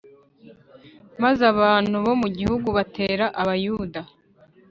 Maze 1.23 1.41
abantu 1.53 1.95
bo 2.05 2.13
mu 2.21 2.27
gihugu 2.37 2.67
batera 2.77 3.25
Abayuda 3.41 4.01